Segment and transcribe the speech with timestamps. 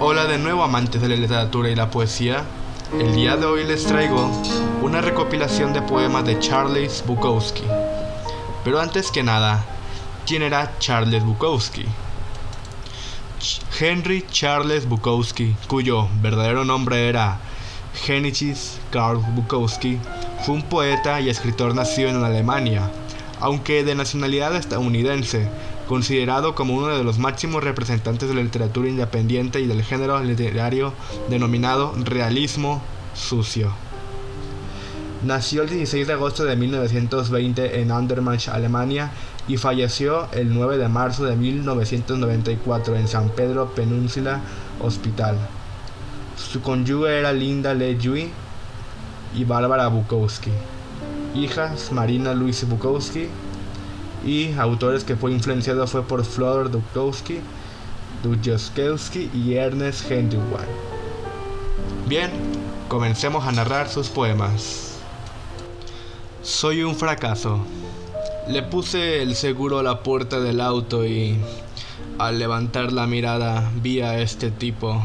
[0.00, 2.42] Hola de nuevo amantes de la literatura y la poesía.
[2.98, 4.28] El día de hoy les traigo
[4.82, 7.62] una recopilación de poemas de Charles Bukowski.
[8.64, 9.64] Pero antes que nada,
[10.26, 11.84] ¿quién era Charles Bukowski?
[13.78, 17.38] Henry Charles Bukowski, cuyo verdadero nombre era
[18.06, 18.56] Heinrich
[18.90, 20.00] Karl Bukowski,
[20.44, 22.90] fue un poeta y escritor nacido en Alemania,
[23.40, 25.48] aunque de nacionalidad estadounidense,
[25.88, 30.92] considerado como uno de los máximos representantes de la literatura independiente y del género literario
[31.28, 32.82] denominado realismo
[33.14, 33.72] sucio.
[35.24, 39.10] Nació el 16 de agosto de 1920 en Andermatt, Alemania,
[39.48, 44.40] y falleció el 9 de marzo de 1994 en San Pedro Península
[44.82, 45.38] Hospital.
[46.36, 48.30] Su cónyuge era Linda Lejui
[49.34, 50.50] y Bárbara Bukowski.
[51.34, 53.28] Hijas Marina Luis Bukowski
[54.24, 57.40] y autores que fue influenciado fue por Flodor Dukowski,
[58.22, 60.66] Dujowski y Ernest Hemingway.
[62.06, 62.30] Bien,
[62.88, 64.98] comencemos a narrar sus poemas.
[66.42, 67.60] Soy un fracaso.
[68.48, 71.36] Le puse el seguro a la puerta del auto y
[72.18, 75.02] al levantar la mirada vi a este tipo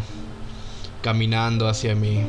[1.02, 2.26] caminando hacia mí.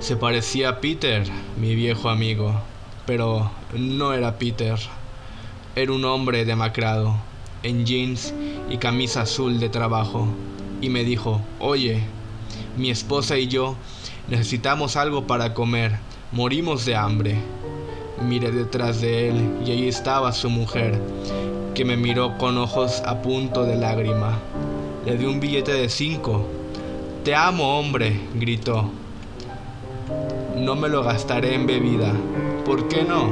[0.00, 1.24] Se parecía a Peter,
[1.60, 2.60] mi viejo amigo,
[3.06, 4.78] pero no era Peter.
[5.78, 7.14] Era un hombre demacrado,
[7.62, 8.34] en jeans
[8.68, 10.26] y camisa azul de trabajo,
[10.80, 12.02] y me dijo, oye,
[12.76, 13.76] mi esposa y yo
[14.26, 16.00] necesitamos algo para comer,
[16.32, 17.36] morimos de hambre.
[18.28, 21.00] Miré detrás de él y ahí estaba su mujer,
[21.76, 24.36] que me miró con ojos a punto de lágrima.
[25.06, 26.44] Le di un billete de cinco.
[27.22, 28.90] Te amo, hombre, gritó.
[30.56, 32.12] No me lo gastaré en bebida.
[32.64, 33.30] ¿Por qué no?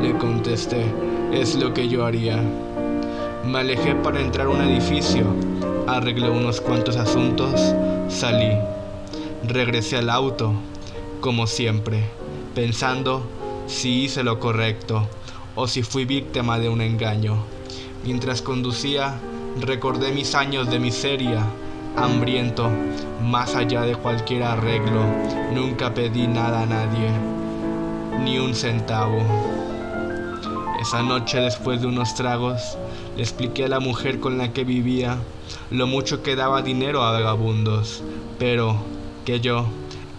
[0.00, 2.42] Le contesté es lo que yo haría.
[3.44, 5.24] Me alejé para entrar a un edificio,
[5.86, 7.74] arreglé unos cuantos asuntos,
[8.08, 8.58] salí.
[9.46, 10.52] Regresé al auto,
[11.20, 12.04] como siempre,
[12.54, 13.22] pensando
[13.66, 15.08] si hice lo correcto
[15.54, 17.36] o si fui víctima de un engaño.
[18.04, 19.14] Mientras conducía,
[19.60, 21.44] recordé mis años de miseria,
[21.96, 22.70] hambriento,
[23.22, 25.02] más allá de cualquier arreglo.
[25.54, 27.10] Nunca pedí nada a nadie,
[28.24, 29.20] ni un centavo.
[30.80, 32.78] Esa noche, después de unos tragos,
[33.14, 35.18] le expliqué a la mujer con la que vivía
[35.70, 38.02] lo mucho que daba dinero a vagabundos,
[38.38, 38.76] pero
[39.26, 39.66] que yo,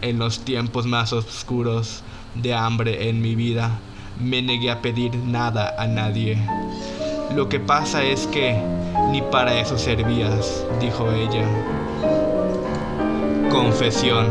[0.02, 2.04] en los tiempos más oscuros
[2.36, 3.80] de hambre en mi vida,
[4.20, 6.38] me negué a pedir nada a nadie.
[7.36, 8.56] Lo que pasa es que
[9.10, 11.44] ni para eso servías, dijo ella.
[13.50, 14.28] Confesión.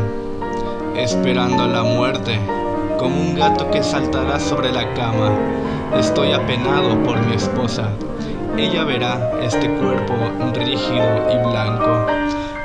[0.95, 2.39] Esperando la muerte,
[3.01, 5.31] como un gato que saltará sobre la cama
[5.97, 7.89] Estoy apenado por mi esposa.
[8.55, 10.13] Ella verá este cuerpo
[10.53, 12.05] rígido y blanco.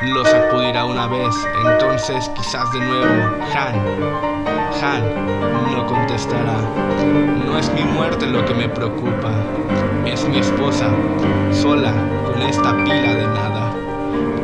[0.03, 3.35] Lo sacudirá una vez, entonces quizás de nuevo.
[3.55, 3.75] Han.
[4.81, 6.59] Han no contestará.
[7.47, 9.33] No es mi muerte lo que me preocupa.
[10.05, 10.87] Es mi esposa,
[11.51, 11.93] sola,
[12.27, 13.66] con esta pila de nada.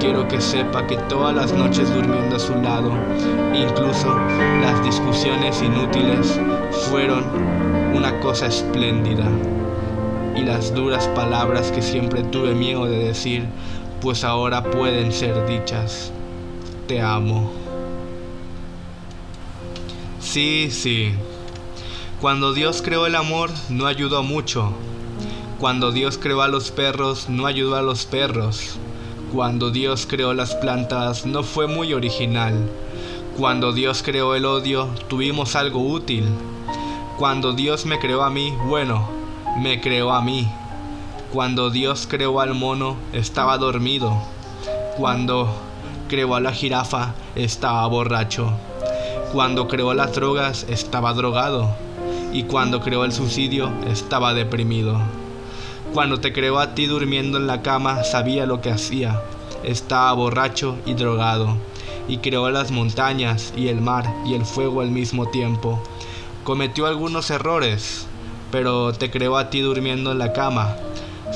[0.02, 2.90] Quiero que sepa que todas las noches durmiendo a su lado,
[3.54, 4.18] incluso
[4.60, 6.40] las discusiones inútiles,
[6.90, 7.22] fueron
[7.94, 9.24] una cosa espléndida.
[10.34, 13.44] Y las duras palabras que siempre tuve miedo de decir,
[14.00, 16.10] pues ahora pueden ser dichas.
[16.88, 17.52] Te amo.
[20.18, 21.12] Sí, sí.
[22.20, 24.72] Cuando Dios creó el amor, no ayudó mucho.
[25.60, 28.80] Cuando Dios creó a los perros, no ayudó a los perros.
[29.32, 32.68] Cuando Dios creó las plantas, no fue muy original.
[33.38, 36.26] Cuando Dios creó el odio, tuvimos algo útil.
[37.16, 39.08] Cuando Dios me creó a mí, bueno,
[39.58, 40.46] me creó a mí.
[41.32, 44.14] Cuando Dios creó al mono, estaba dormido.
[44.98, 45.48] Cuando
[46.08, 48.52] creó a la jirafa, estaba borracho.
[49.32, 51.74] Cuando creó las drogas, estaba drogado.
[52.34, 55.00] Y cuando creó el suicidio, estaba deprimido.
[55.92, 59.20] Cuando te creó a ti durmiendo en la cama, sabía lo que hacía.
[59.62, 61.56] Estaba borracho y drogado.
[62.08, 65.80] Y creó las montañas y el mar y el fuego al mismo tiempo
[66.44, 68.04] Cometió algunos errores,
[68.50, 70.76] pero te creó a ti durmiendo en la cama.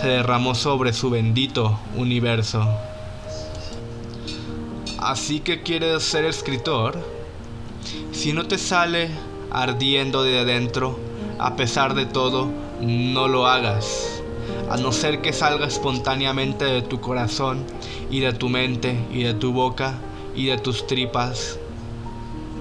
[0.01, 2.69] Se derramó sobre su bendito universo.
[4.99, 6.99] Así que quieres ser escritor.
[8.11, 9.11] Si no te sale
[9.53, 10.99] ardiendo de adentro,
[11.39, 12.49] a pesar de todo,
[12.81, 14.16] no lo hagas.
[14.71, 17.65] A no ser que salga espontáneamente de tu corazón
[18.11, 19.95] y de tu mente y de tu boca
[20.35, 21.59] y de tus tripas,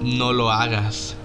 [0.02, 1.16] no lo hagas.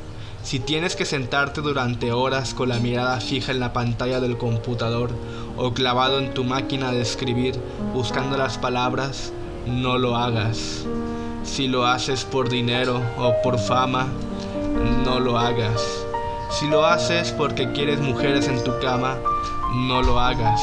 [0.44, 5.12] Si tienes que sentarte durante horas con la mirada fija en la pantalla del computador
[5.56, 7.60] o clavado en tu máquina de escribir
[7.94, 9.32] buscando las palabras,
[9.68, 10.86] no lo hagas.
[11.44, 14.08] Si lo haces por dinero o por fama,
[15.06, 16.06] no lo hagas.
[16.50, 19.18] Si lo haces porque quieres mujeres en tu cama,
[19.74, 20.62] no lo hagas.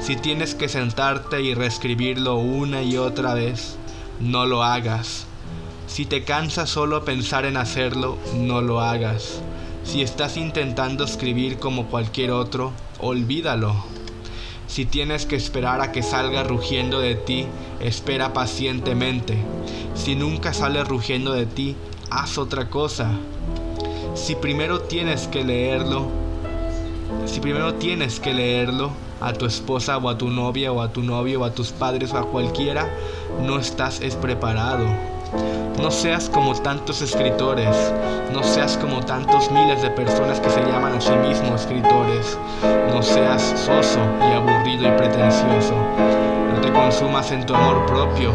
[0.00, 3.76] Si tienes que sentarte y reescribirlo una y otra vez,
[4.20, 5.26] no lo hagas.
[5.86, 9.40] Si te cansa solo pensar en hacerlo, no lo hagas.
[9.84, 13.74] Si estás intentando escribir como cualquier otro, olvídalo.
[14.66, 17.46] Si tienes que esperar a que salga rugiendo de ti,
[17.80, 19.36] espera pacientemente.
[19.94, 21.76] Si nunca sale rugiendo de ti,
[22.10, 23.10] haz otra cosa.
[24.14, 26.23] Si primero tienes que leerlo,
[27.26, 28.90] si primero tienes que leerlo
[29.20, 32.12] a tu esposa o a tu novia o a tu novio o a tus padres
[32.12, 32.88] o a cualquiera,
[33.40, 34.86] no estás es preparado.
[35.80, 37.92] No seas como tantos escritores,
[38.32, 42.38] no seas como tantos miles de personas que se llaman a sí mismos escritores.
[42.92, 45.74] No seas soso y aburrido y pretencioso.
[46.52, 48.32] No te consumas en tu amor propio.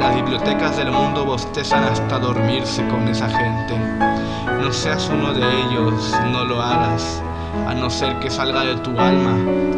[0.00, 3.78] Las bibliotecas del mundo bostezan hasta dormirse con esa gente.
[4.60, 7.22] No seas uno de ellos, no lo hagas,
[7.66, 9.32] a no ser que salga de tu alma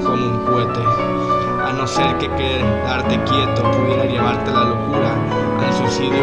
[0.05, 0.81] como un cohete.
[1.67, 5.14] A no ser que quedarte quieto pudiera llevarte a la locura,
[5.64, 6.23] al suicidio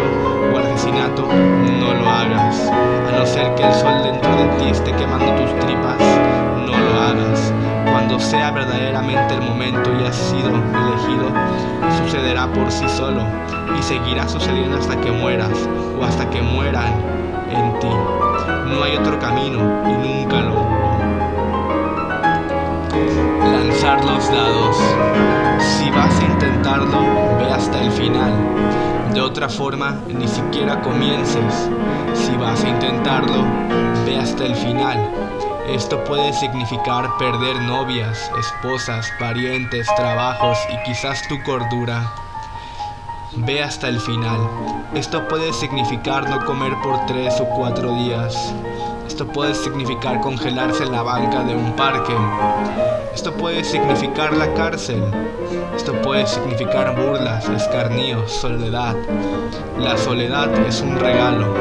[0.54, 2.70] o al asesinato, no lo hagas.
[2.70, 6.00] A no ser que el sol dentro de ti esté quemando tus tripas,
[6.66, 7.54] no lo hagas.
[7.92, 11.32] Cuando sea verdaderamente el momento y has sido elegido,
[12.04, 13.22] sucederá por sí solo
[13.78, 15.70] y seguirá sucediendo hasta que mueras
[16.00, 16.94] o hasta que mueran
[17.52, 17.88] en ti.
[18.68, 20.83] No hay otro camino y nunca lo
[23.84, 24.78] Lanzar los dados.
[25.60, 27.02] Si vas a intentarlo,
[27.38, 28.32] ve hasta el final.
[29.14, 31.70] De otra forma, ni siquiera comiences.
[32.14, 33.44] Si vas a intentarlo,
[34.06, 34.98] ve hasta el final.
[35.68, 42.10] Esto puede significar perder novias, esposas, parientes, trabajos y quizás tu cordura.
[43.36, 44.50] Ve hasta el final.
[44.94, 48.54] Esto puede significar no comer por tres o cuatro días.
[49.14, 52.16] Esto puede significar congelarse en la banca de un parque.
[53.14, 55.04] Esto puede significar la cárcel.
[55.78, 58.96] Esto puede significar burlas, escarníos, soledad.
[59.78, 61.54] La soledad es un regalo.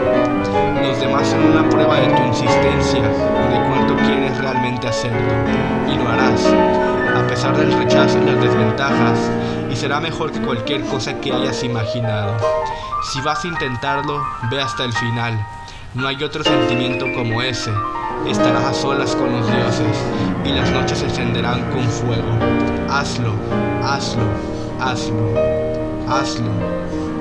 [0.82, 5.20] Los demás son una prueba de tu insistencia de cuánto quieres realmente hacerlo.
[5.92, 9.30] Y lo harás, a pesar del rechazo y las desventajas,
[9.70, 12.34] y será mejor que cualquier cosa que hayas imaginado.
[13.12, 15.46] Si vas a intentarlo, ve hasta el final.
[15.94, 17.70] No hay otro sentimiento como ese.
[18.26, 19.94] Estarás a solas con los dioses
[20.42, 22.32] y las noches se encenderán con fuego.
[22.88, 23.34] Hazlo,
[23.84, 24.22] hazlo,
[24.80, 25.34] hazlo,
[26.08, 26.50] hazlo.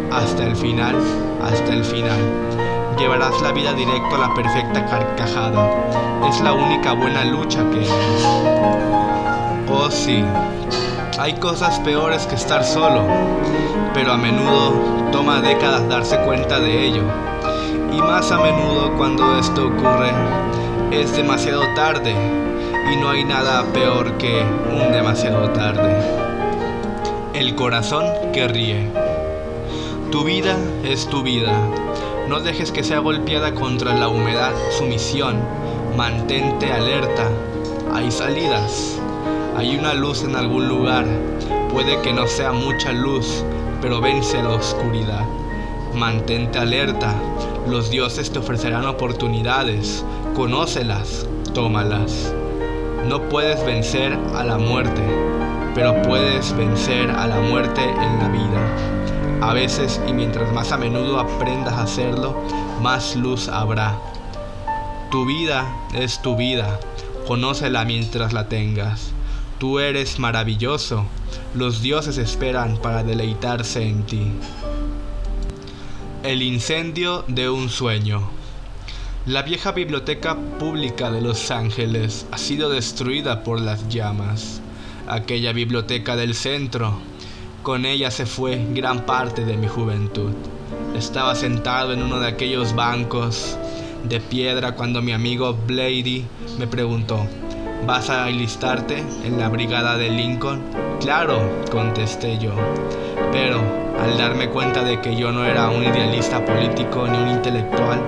[0.10, 0.96] Hasta el final,
[1.44, 2.18] hasta el final.
[2.98, 5.70] Llevarás la vida directo a la perfecta carcajada.
[6.30, 7.90] Es la única buena lucha que hay.
[9.70, 10.24] Oh sí,
[11.20, 13.04] hay cosas peores que estar solo,
[13.94, 17.31] pero a menudo toma décadas darse cuenta de ello
[18.02, 20.12] más a menudo cuando esto ocurre
[20.92, 22.14] es demasiado tarde
[22.92, 25.96] y no hay nada peor que un demasiado tarde.
[27.34, 28.90] El corazón que ríe.
[30.12, 31.54] Tu vida es tu vida.
[32.28, 35.40] No dejes que sea golpeada contra la humedad sumisión.
[35.96, 37.30] Mantente alerta.
[37.94, 39.00] Hay salidas.
[39.56, 41.06] Hay una luz en algún lugar.
[41.72, 43.46] Puede que no sea mucha luz,
[43.82, 45.26] pero vence la oscuridad.
[45.94, 47.14] Mantente alerta.
[47.72, 50.04] Los dioses te ofrecerán oportunidades.
[50.36, 52.34] Conócelas, tómalas.
[53.08, 55.02] No puedes vencer a la muerte,
[55.74, 59.48] pero puedes vencer a la muerte en la vida.
[59.48, 62.36] A veces y mientras más a menudo aprendas a hacerlo,
[62.82, 63.98] más luz habrá.
[65.10, 66.78] Tu vida es tu vida.
[67.26, 69.14] Conócela mientras la tengas.
[69.60, 71.06] Tú eres maravilloso.
[71.54, 74.30] Los dioses esperan para deleitarse en ti.
[76.24, 78.30] El incendio de un sueño.
[79.26, 84.62] La vieja biblioteca pública de Los Ángeles ha sido destruida por las llamas.
[85.08, 87.00] Aquella biblioteca del centro,
[87.64, 90.32] con ella se fue gran parte de mi juventud.
[90.96, 93.58] Estaba sentado en uno de aquellos bancos
[94.04, 96.24] de piedra cuando mi amigo Blady
[96.60, 97.26] me preguntó,
[97.88, 100.62] ¿vas a enlistarte en la brigada de Lincoln?
[101.00, 102.54] Claro, contesté yo.
[103.32, 103.62] Pero
[104.00, 108.02] al darme cuenta de que yo no era un idealista político ni un intelectual,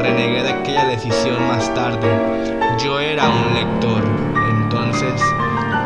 [0.00, 2.08] renegué de aquella decisión más tarde.
[2.82, 4.02] Yo era un lector,
[4.50, 5.22] entonces,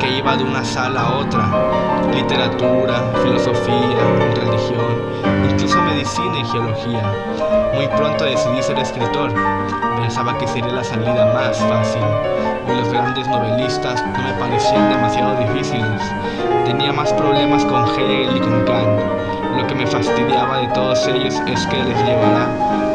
[0.04, 1.48] que iba de una sala a otra.
[2.12, 3.98] Literatura, filosofía,
[4.34, 4.94] religión,
[5.50, 7.02] incluso medicina y geología.
[7.74, 9.32] Muy pronto decidí ser escritor.
[10.00, 12.02] Pensaba que sería la salida más fácil.
[12.68, 16.02] Y los grandes novelistas no me parecían demasiado difíciles.
[16.66, 19.00] Tenía más problemas con Hegel y con Kant
[19.56, 22.48] Lo que me fastidiaba de todos ellos es que les llevará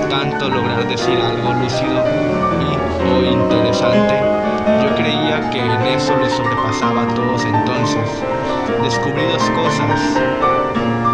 [0.10, 2.04] tanto lograr decir algo lúcido
[2.62, 4.39] y o interesante.
[4.84, 8.10] Yo creía que en eso les sobrepasaba a todos entonces.
[8.84, 10.00] Descubrí dos cosas.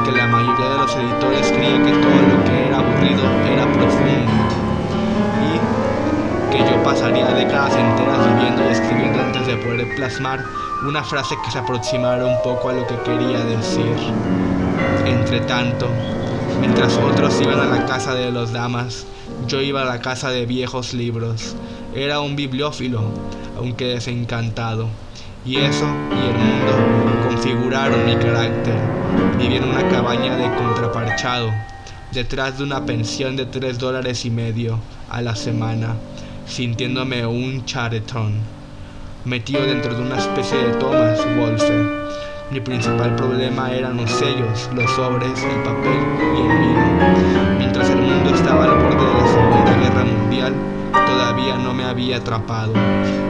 [0.03, 4.31] Que la mayoría de los editores creía que todo lo que era aburrido era profundo.
[5.41, 10.43] Y que yo pasaría décadas enteras viviendo y escribiendo antes de poder plasmar
[10.88, 13.95] una frase que se aproximara un poco a lo que quería decir.
[15.05, 15.88] Entre tanto,
[16.59, 19.05] mientras otros iban a la casa de los damas,
[19.48, 21.56] yo iba a la casa de viejos libros.
[21.94, 23.01] Era un bibliófilo,
[23.58, 24.88] aunque desencantado.
[25.46, 28.80] Y eso y el mundo configuraron mi carácter.
[29.38, 31.51] Viví en una cabaña de contraparchado,
[32.12, 35.96] detrás de una pensión de tres dólares y medio a la semana,
[36.48, 38.34] sintiéndome un charetón
[39.25, 42.04] metido dentro de una especie de Thomas Wolfe.
[42.55, 47.57] Mi principal problema eran los sellos, los sobres, el papel y el vino.
[47.57, 50.53] Mientras el mundo estaba al borde de la Segunda Guerra Mundial,
[50.93, 52.71] todavía no me había atrapado.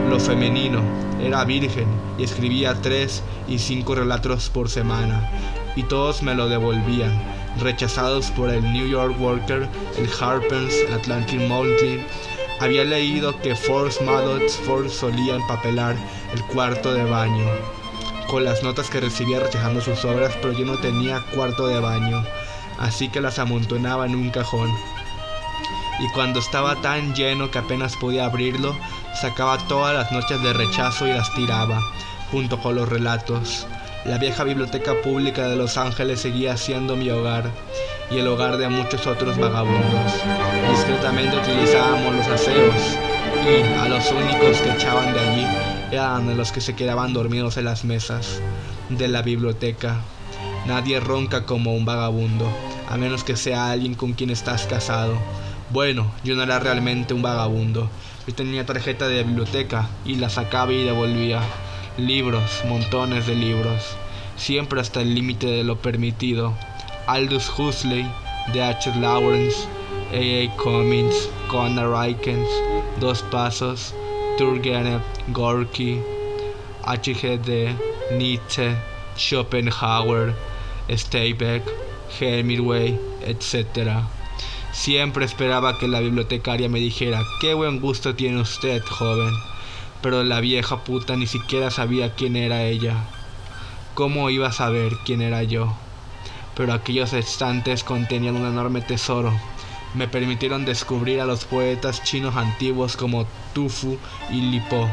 [0.08, 0.80] Lo femenino,
[1.20, 5.28] era virgen y escribía tres y cinco relatos por semana,
[5.74, 7.20] y todos me lo devolvían,
[7.60, 9.68] rechazados por el New York Worker,
[9.98, 12.00] el Harper's, el Atlantic Monthly,
[12.60, 15.96] había leído que Force Maddox Ford solía empapelar
[16.32, 17.44] el cuarto de baño
[18.26, 22.24] con las notas que recibía rechazando sus obras, pero yo no tenía cuarto de baño,
[22.78, 24.70] así que las amontonaba en un cajón.
[25.98, 28.76] Y cuando estaba tan lleno que apenas podía abrirlo,
[29.20, 31.80] sacaba todas las noches de rechazo y las tiraba,
[32.30, 33.66] junto con los relatos.
[34.04, 37.50] La vieja biblioteca pública de Los Ángeles seguía siendo mi hogar
[38.10, 40.12] y el hogar de muchos otros vagabundos.
[40.70, 42.98] Discretamente utilizábamos los aseos
[43.44, 47.64] y a los únicos que echaban de allí eran los que se quedaban dormidos en
[47.64, 48.40] las mesas
[48.88, 50.00] de la biblioteca.
[50.66, 52.50] Nadie ronca como un vagabundo,
[52.88, 55.16] a menos que sea alguien con quien estás casado.
[55.70, 57.88] Bueno, yo no era realmente un vagabundo.
[58.26, 61.40] Yo tenía tarjeta de biblioteca y la sacaba y devolvía.
[61.98, 63.96] Libros, montones de libros,
[64.36, 66.54] siempre hasta el límite de lo permitido.
[67.06, 68.04] Aldous Huxley,
[68.52, 68.94] D.H.
[69.00, 69.66] Lawrence,
[70.12, 70.56] A.A.
[70.56, 72.48] Cummings, Conor Rikens,
[73.00, 73.94] Dos Pasos,
[74.36, 76.00] Turgenev, Gorky,
[76.84, 77.74] H.G.D.,
[78.12, 78.76] Nietzsche,
[79.16, 80.34] Schopenhauer,
[80.90, 81.62] Steinbeck,
[82.20, 84.02] Hemingway, etc.
[84.72, 89.32] Siempre esperaba que la bibliotecaria me dijera, qué buen gusto tiene usted, joven
[90.02, 92.94] pero la vieja puta ni siquiera sabía quién era ella.
[93.94, 95.74] ¿Cómo iba a saber quién era yo?
[96.54, 99.32] Pero aquellos estantes contenían un enorme tesoro.
[99.96, 103.96] Me permitieron descubrir a los poetas chinos antiguos como Tufu
[104.30, 104.90] y Lipo,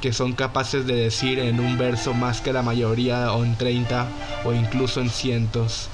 [0.00, 4.08] que son capaces de decir en un verso más que la mayoría o en 30
[4.44, 5.88] o incluso en cientos.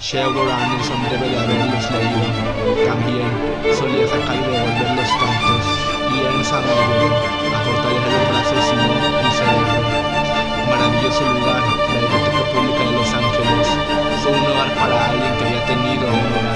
[0.00, 2.86] Sherwood Anderson debe de haberlos leído.
[2.86, 3.30] También
[3.78, 9.78] solía sacar y devolver los cantos y San a fortalecer los brazos y el cerebro.
[10.68, 13.68] Maravilloso lugar, la Biblioteca Pública de Los Ángeles,
[14.22, 16.55] fue un hogar para alguien que había tenido un hogar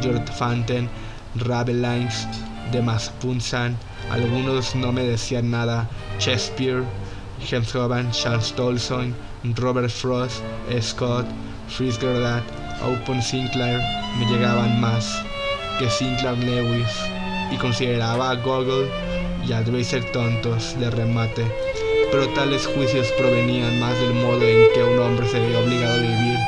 [0.00, 0.88] George Fanten,
[1.36, 2.26] Rabelines,
[2.72, 2.82] de
[3.20, 3.76] Punsan,
[4.10, 5.88] algunos no me decían nada.
[6.18, 6.84] Shakespeare,
[7.48, 9.14] James Hoban, Charles Tolson,
[9.56, 10.42] Robert Frost,
[10.80, 11.26] Scott,
[11.68, 12.42] Fritz Gerdat,
[12.82, 13.80] Open Sinclair
[14.18, 15.22] me llegaban más
[15.78, 16.88] que Sinclair Lewis
[17.50, 18.88] y consideraba a Gogol
[19.46, 21.44] y a Dreiser tontos de remate,
[22.10, 26.02] pero tales juicios provenían más del modo en que un hombre se veía obligado a
[26.02, 26.38] vivir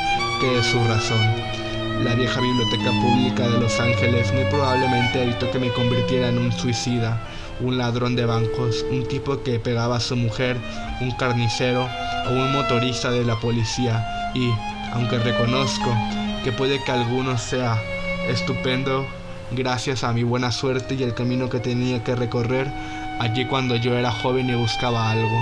[0.40, 1.69] que de su razón.
[2.02, 6.50] La vieja biblioteca pública de Los Ángeles muy probablemente evitó que me convirtiera en un
[6.50, 7.20] suicida,
[7.60, 10.56] un ladrón de bancos, un tipo que pegaba a su mujer,
[11.02, 11.86] un carnicero
[12.26, 14.32] o un motorista de la policía.
[14.34, 14.50] Y,
[14.94, 15.94] aunque reconozco
[16.42, 17.78] que puede que alguno sea
[18.30, 19.06] estupendo,
[19.50, 22.66] gracias a mi buena suerte y el camino que tenía que recorrer
[23.18, 25.38] allí cuando yo era joven y buscaba algo,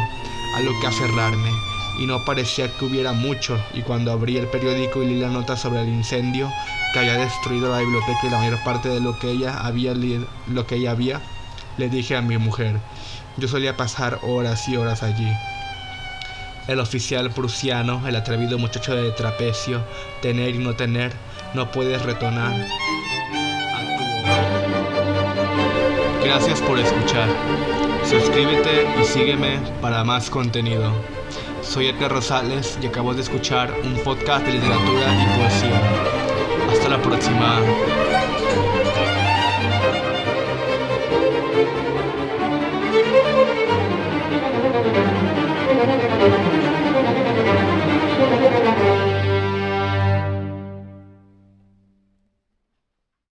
[0.56, 1.50] a lo que aferrarme,
[1.98, 5.56] y no parecía que hubiera mucho, y cuando abrí el periódico y leí la nota
[5.56, 6.50] sobre el incendio
[6.92, 10.66] que había destruido la biblioteca y la mayor parte de lo que ella había, lo
[10.66, 11.20] que ella había
[11.76, 12.78] le dije a mi mujer.
[13.36, 15.30] Yo solía pasar horas y horas allí.
[16.66, 19.82] El oficial prusiano, el atrevido muchacho de trapecio,
[20.20, 21.12] tener y no tener,
[21.54, 22.52] no puedes retonar.
[26.22, 27.28] Gracias por escuchar.
[28.04, 30.92] Suscríbete y sígueme para más contenido.
[31.68, 36.72] Soy Edgar Rosales y acabo de escuchar un podcast de literatura y poesía.
[36.72, 37.60] Hasta la próxima.